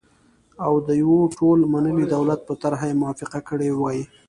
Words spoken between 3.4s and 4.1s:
کړې وای،